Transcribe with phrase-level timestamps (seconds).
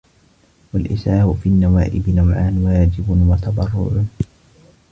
[0.73, 4.03] وَالْإِسْعَافُ فِي النَّوَائِبِ نَوْعَانِ وَاجِبٌ وَتَبَرُّعٌ